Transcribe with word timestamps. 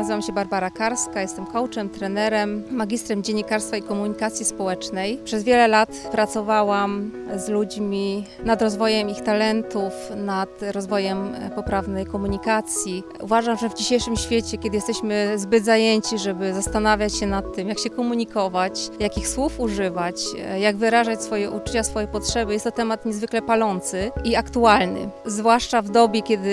Nazywam 0.00 0.22
się 0.22 0.32
Barbara 0.32 0.70
Karska, 0.70 1.20
jestem 1.20 1.46
coachem, 1.46 1.88
trenerem, 1.90 2.64
magistrem 2.70 3.22
dziennikarstwa 3.22 3.76
i 3.76 3.82
komunikacji 3.82 4.44
społecznej. 4.44 5.18
Przez 5.24 5.44
wiele 5.44 5.68
lat 5.68 5.90
pracowałam 6.12 7.10
z 7.36 7.48
ludźmi 7.48 8.24
nad 8.44 8.62
rozwojem 8.62 9.10
ich 9.10 9.20
talentów, 9.20 9.92
nad 10.16 10.48
rozwojem 10.72 11.34
e, 11.34 11.50
poprawnej 11.50 12.06
komunikacji. 12.06 13.02
Uważam, 13.20 13.58
że 13.58 13.68
w 13.68 13.74
dzisiejszym 13.74 14.16
świecie, 14.16 14.58
kiedy 14.58 14.76
jesteśmy 14.76 15.32
zbyt 15.36 15.64
zajęci, 15.64 16.18
żeby 16.18 16.54
zastanawiać 16.54 17.16
się 17.16 17.26
nad 17.26 17.54
tym, 17.56 17.68
jak 17.68 17.78
się 17.78 17.90
komunikować, 17.90 18.90
jakich 19.00 19.28
słów 19.28 19.60
używać, 19.60 20.16
e, 20.38 20.60
jak 20.60 20.76
wyrażać 20.76 21.22
swoje 21.22 21.50
uczucia, 21.50 21.82
swoje 21.82 22.06
potrzeby, 22.06 22.52
jest 22.52 22.64
to 22.64 22.72
temat 22.72 23.06
niezwykle 23.06 23.42
palący 23.42 24.10
i 24.24 24.36
aktualny. 24.36 25.08
Zwłaszcza 25.26 25.82
w 25.82 25.90
dobie, 25.90 26.22
kiedy 26.22 26.52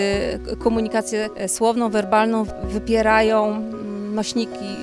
komunikację 0.59 1.29
e, 1.35 1.49
słowną, 1.49 1.89
werbalną 1.89 2.45
wypierają 2.63 3.37
nośniki 4.15 4.75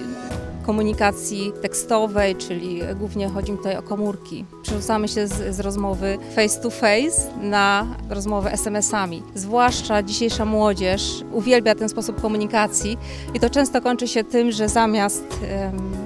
komunikacji 0.66 1.52
tekstowej, 1.62 2.36
czyli 2.36 2.80
głównie 2.98 3.28
chodzi 3.28 3.52
mi 3.52 3.58
tutaj 3.58 3.76
o 3.76 3.82
komórki. 3.82 4.44
Przerzucamy 4.62 5.08
się 5.08 5.26
z, 5.26 5.56
z 5.56 5.60
rozmowy 5.60 6.18
face 6.36 6.60
to 6.60 6.70
face 6.70 7.22
na 7.42 7.86
rozmowę 8.10 8.52
SMS-ami. 8.52 9.22
Zwłaszcza 9.34 10.02
dzisiejsza 10.02 10.44
młodzież 10.44 11.24
uwielbia 11.32 11.74
ten 11.74 11.88
sposób 11.88 12.20
komunikacji 12.20 12.98
i 13.34 13.40
to 13.40 13.50
często 13.50 13.80
kończy 13.80 14.08
się 14.08 14.24
tym, 14.24 14.52
że 14.52 14.68
zamiast 14.68 15.24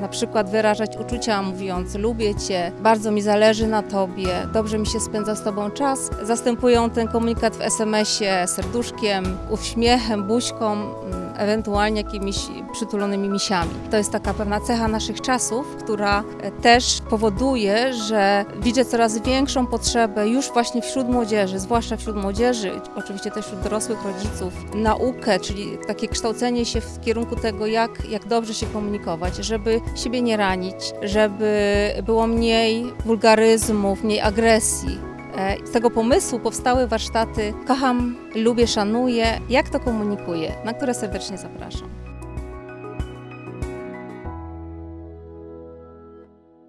na 0.00 0.08
przykład 0.08 0.50
wyrażać 0.50 0.96
uczucia 0.96 1.42
mówiąc 1.42 1.94
lubię 1.94 2.34
Cię, 2.34 2.72
bardzo 2.82 3.10
mi 3.10 3.22
zależy 3.22 3.66
na 3.66 3.82
Tobie, 3.82 4.28
dobrze 4.52 4.78
mi 4.78 4.86
się 4.86 5.00
spędza 5.00 5.34
z 5.34 5.42
Tobą 5.42 5.70
czas, 5.70 6.10
zastępują 6.22 6.90
ten 6.90 7.08
komunikat 7.08 7.56
w 7.56 7.60
SMS-ie 7.60 8.46
serduszkiem, 8.46 9.38
uśmiechem, 9.50 10.24
buźką, 10.24 10.72
mm, 10.72 11.32
ewentualnie 11.36 12.02
jakimiś 12.02 12.38
przytulonymi 12.72 13.28
misiami. 13.28 13.70
To 13.90 13.96
jest 13.96 14.12
taka 14.12 14.34
pewna 14.34 14.47
cecha 14.60 14.88
naszych 14.88 15.20
czasów, 15.20 15.76
która 15.76 16.24
e, 16.40 16.50
też 16.50 17.00
powoduje, 17.10 17.94
że 17.94 18.44
widzę 18.62 18.84
coraz 18.84 19.18
większą 19.18 19.66
potrzebę 19.66 20.28
już 20.28 20.48
właśnie 20.52 20.82
wśród 20.82 21.08
młodzieży, 21.08 21.58
zwłaszcza 21.58 21.96
wśród 21.96 22.16
młodzieży, 22.16 22.80
oczywiście 22.96 23.30
też 23.30 23.46
wśród 23.46 23.60
dorosłych 23.60 23.98
rodziców, 24.04 24.52
naukę, 24.74 25.40
czyli 25.40 25.78
takie 25.86 26.08
kształcenie 26.08 26.64
się 26.64 26.80
w 26.80 27.00
kierunku 27.00 27.36
tego, 27.36 27.66
jak, 27.66 28.10
jak 28.10 28.26
dobrze 28.26 28.54
się 28.54 28.66
komunikować, 28.66 29.36
żeby 29.36 29.80
siebie 29.94 30.22
nie 30.22 30.36
ranić, 30.36 30.92
żeby 31.02 31.90
było 32.02 32.26
mniej 32.26 32.92
wulgaryzmów, 33.06 34.04
mniej 34.04 34.20
agresji. 34.20 34.98
E, 35.36 35.66
Z 35.66 35.70
tego 35.70 35.90
pomysłu 35.90 36.38
powstały 36.38 36.86
warsztaty 36.86 37.54
Kocham, 37.66 38.16
lubię, 38.34 38.66
szanuję, 38.66 39.40
jak 39.48 39.68
to 39.68 39.80
komunikuję, 39.80 40.52
na 40.64 40.74
które 40.74 40.94
serdecznie 40.94 41.38
zapraszam. 41.38 41.88